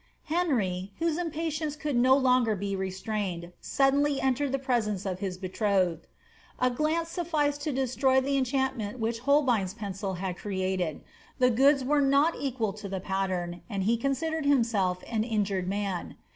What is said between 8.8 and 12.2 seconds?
which Holbein's pencil had created; the goods were